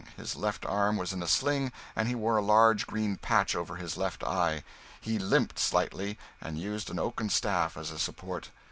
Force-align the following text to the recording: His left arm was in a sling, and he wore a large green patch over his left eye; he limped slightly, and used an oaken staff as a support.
His 0.17 0.35
left 0.35 0.65
arm 0.65 0.97
was 0.97 1.13
in 1.13 1.21
a 1.21 1.27
sling, 1.27 1.71
and 1.95 2.07
he 2.07 2.15
wore 2.15 2.35
a 2.35 2.41
large 2.41 2.87
green 2.87 3.17
patch 3.17 3.55
over 3.55 3.75
his 3.75 3.97
left 3.97 4.23
eye; 4.23 4.63
he 4.99 5.19
limped 5.19 5.59
slightly, 5.59 6.17
and 6.41 6.57
used 6.57 6.89
an 6.89 6.97
oaken 6.97 7.29
staff 7.29 7.77
as 7.77 7.91
a 7.91 7.99
support. 7.99 8.49